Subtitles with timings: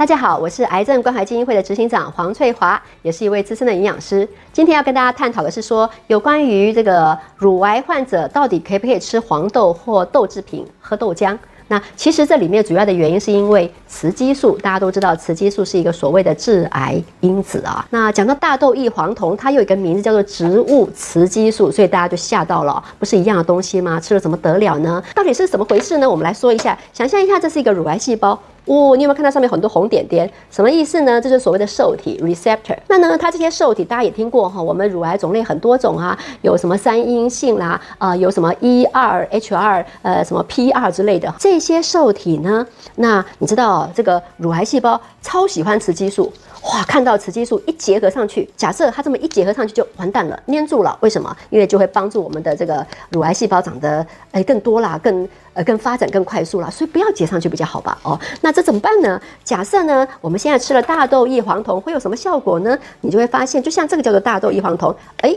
[0.00, 4.26] 大家好，我是癌症关怀基金会的执行长黄翠华，也是一位资深的营养师。
[4.50, 11.36] 今天要跟大家探讨的是说，有关于这个乳癌患者到底可不可以吃黄豆或豆制品、喝豆浆？
[11.68, 17.86] 那其实这里面主要的原因是因为雌激素，大家都知道雌激素是一个所谓的致癌因子啊。
[17.90, 24.00] 那讲到大豆异黄酮，它有一个名字叫做植物雌激素，所以大家就吓到了，不是一样的东西吗？
[24.00, 25.02] 吃了怎么得了呢？
[25.14, 26.08] 到底是怎么回事呢？
[26.08, 28.40] 我们来说一下，想象一下，这是一个乳癌细胞。
[28.66, 30.30] 哦，你有没有看到上面很多红点点？
[30.50, 31.20] 什么意思呢？
[31.20, 32.76] 这是所谓的受体 receptor。
[32.88, 42.66] 那呢，它这些受体大家也听过哈，我们乳癌种类很多种啊，有什么三阴性啦，啊，有什么 E 二 H 二，呃，什么 P 二之类的这些受体呢？
[42.96, 46.32] 那你知道这个乳癌细胞超喜欢雌激素。
[46.62, 50.96] 哇，看到雌激素一结合上去，假设它这么一结合上去就完蛋了，粘住了。
[51.00, 51.34] 为什么？
[51.48, 56.68] 因为就会帮助我们的这个乳癌细胞长得哎更多啦，更呃更发展更快速啦。
[56.68, 57.98] 所以不要结上去比较好吧？
[58.02, 59.20] 哦，那这怎么办呢？
[59.42, 62.78] 假设呢，我们现在吃了大豆异黄酮会有什么效果呢？
[63.00, 65.34] 你就会发现，就像这个叫做大豆异黄酮，哎，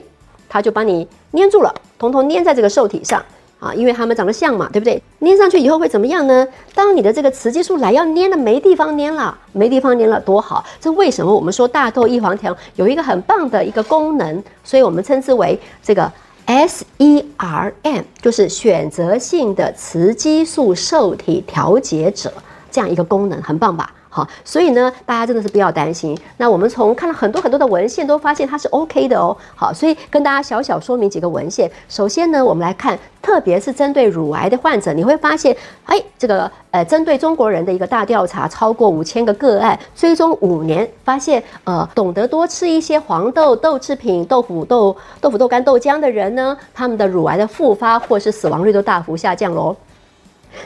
[0.49, 3.23] 它就帮你粘住了，统统粘在这个受体上。
[3.63, 5.01] 啊，因为它们长得像嘛，对不对？
[5.21, 6.45] 粘上去以后会怎么样呢？
[6.75, 10.61] 当你的这个雌激素来要粘的没地方粘了，没地方粘了，多好！
[10.81, 14.43] 这为什么我们说大豆异黄酮有一个很棒的一个功能？
[14.65, 16.11] 所以我们称之为这个
[16.45, 22.33] SERM，就是选择性的雌激素受体调节者
[22.69, 23.89] 这样一个功能，很棒吧？
[24.15, 26.15] 好，所以呢，大家真的是不要担心。
[26.37, 29.35] 那我们从看了很多很多的文献，都发现它是 OK 的哦。
[29.55, 31.67] 好，所以跟大家小小说明几个文献。
[31.89, 49.75] 首先呢，我们来看，特别是针对乳癌的患者，你会发现，哎，这个呃，针对中国人的一个大调查，超过五千个个案，追踪五年，发现呃，懂得多吃一些黄豆、豆制品、豆腐、豆豆腐、豆干、豆浆的人呢，他们的乳癌的复发或是死亡率都大幅下降喽。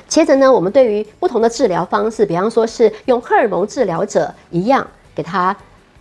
[0.08, 4.86] 接着呢，我们对于不同的治疗方式，比方说是用荷尔蒙治疗者一样，
[5.16, 5.56] 给他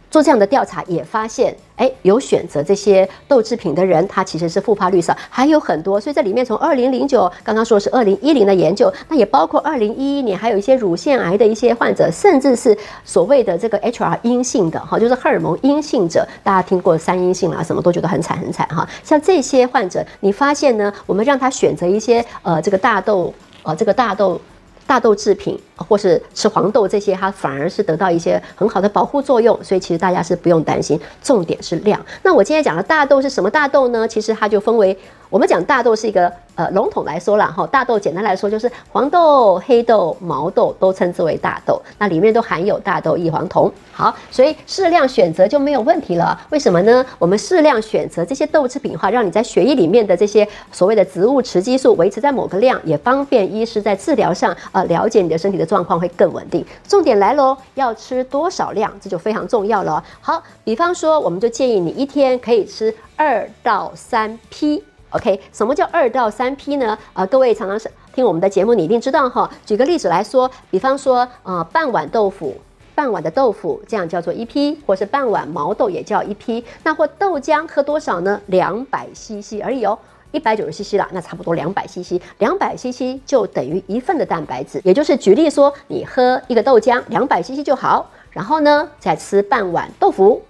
[0.08, 6.00] 做这样的调查，也发现，哎，有选择这些豆制品的人，他其实是复发率少，还有很多。
[6.00, 12.74] 所以这里面从二零零九刚刚说是二零一零的研究，那也包括二零一一年，还有一些乳腺癌的一些患者，甚至是
[13.04, 18.88] 所谓的这个 HR 阴性的哈，就是荷尔蒙阴性者，大家听过三阴性啦，什么都觉得很惨很惨哈。
[19.02, 23.34] 像这些患者，你发现呢，我们让他选择一些呃这个大豆。
[23.66, 24.40] 啊，这个大豆、
[24.86, 30.98] 大豆制品，或是吃黄豆这些，它反而是得到一些很好的保护作用，所以其实大家是不用担心。
[31.20, 32.00] 重点是量。
[32.22, 34.06] 那我今天讲的大豆是什么大豆呢？
[34.06, 34.96] 其实它就分为。
[35.36, 43.70] 我们讲大豆是一个呃笼统来说啦，哈，大豆简单来说就是黄豆、黑豆、毛豆都称之为大豆，那里面都含有大豆异黄酮。
[43.92, 46.40] 好，所以适量选择就没有问题了。
[46.48, 47.04] 为什么呢？
[47.18, 56.64] 我们适量选择这些豆制品的话，让你在血液里面的这些所谓的植物雌激素维持在某个量，也方便医师在治疗上呃了解你的身体的状况会更稳定。
[56.88, 60.02] 重点来喽，要吃多少量，这就非常重要了。
[60.22, 64.82] 好，比方说，我们就建议你一天可以吃二到三批。
[65.10, 66.98] OK，什么叫二到三批呢？
[67.12, 69.48] 啊，各位常常是听我们的节目，你一定知道哈。
[69.64, 72.54] 举个例子来说，比方说，呃，半碗豆腐，
[72.94, 76.62] 半碗的豆腐，这样叫做一批，或是半碗毛豆也叫一批。
[76.82, 78.40] 那或豆浆喝多少呢？
[78.46, 79.96] 两百 CC 而已哦，
[80.32, 84.80] 一百九十 CC 了，那差不多两百 CC，两百 CC 就等于一份的蛋白质。
[84.84, 90.42] 也就是举例说，你喝一个豆浆，两百 CC 就好，然后呢，再吃半碗豆腐。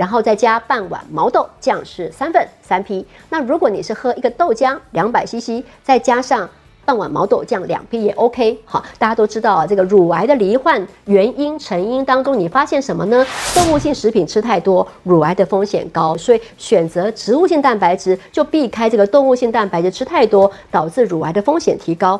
[0.00, 3.06] 然后再加半碗毛豆，这样是三份三批。
[3.28, 6.48] 那如果你是喝一个豆浆两百 CC，再加上
[6.86, 8.58] 半碗毛豆，酱两批也 OK。
[8.64, 13.26] 好，大家都知道啊，这个乳癌的罹患原因成因当中，你发现什么呢？
[13.54, 22.18] 动物性食品吃太多，乳癌的风险高，所以选择植物性蛋白质就避开这个动物性蛋白质吃太多，导致乳癌的风险提高。